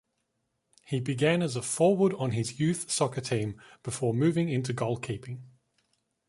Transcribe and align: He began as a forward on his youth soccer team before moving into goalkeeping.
He 0.83 0.99
began 0.99 1.43
as 1.43 1.55
a 1.55 1.61
forward 1.61 2.15
on 2.15 2.31
his 2.31 2.59
youth 2.59 2.89
soccer 2.89 3.21
team 3.21 3.61
before 3.83 4.15
moving 4.15 4.49
into 4.49 4.73
goalkeeping. 4.73 5.41